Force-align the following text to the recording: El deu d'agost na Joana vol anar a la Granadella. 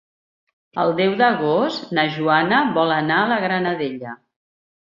El 0.83 0.93
deu 0.99 1.13
d'agost 1.19 1.93
na 1.99 2.07
Joana 2.15 2.65
vol 2.79 2.97
anar 2.97 3.19
a 3.27 3.31
la 3.35 3.41
Granadella. 3.47 4.19